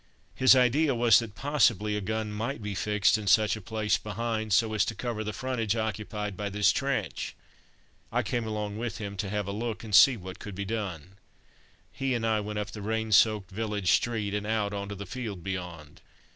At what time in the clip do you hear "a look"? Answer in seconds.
9.47-9.83